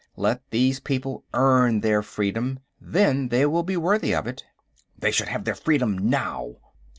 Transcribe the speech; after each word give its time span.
Let 0.15 0.41
these 0.49 0.79
people 0.79 1.25
earn 1.31 1.81
their 1.81 2.01
freedom. 2.01 2.57
Then 2.79 3.27
they 3.27 3.45
will 3.45 3.61
be 3.61 3.77
worthy 3.77 4.15
of 4.15 4.25
it." 4.25 4.43
"They 4.97 5.11
should 5.11 5.27
have 5.27 5.43
their 5.45 5.53
freedom 5.53 5.95
now." 6.09 6.55